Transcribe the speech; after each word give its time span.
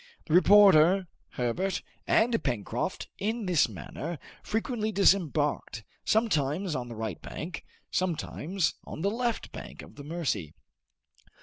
The 0.25 0.33
reporter, 0.33 1.05
Herbert, 1.33 1.83
and 2.07 2.43
Pencroft 2.43 3.07
in 3.19 3.45
this 3.45 3.69
manner 3.69 4.17
frequently 4.41 4.91
disembarked, 4.91 5.83
sometimes 6.05 6.73
on 6.73 6.87
the 6.87 6.95
right 6.95 7.21
bank, 7.21 7.63
sometimes 7.91 8.73
on 8.83 9.01
the 9.03 9.11
left 9.11 9.51
bank 9.51 9.83
of 9.83 9.97
the 9.97 10.03
Mercy. 10.03 10.55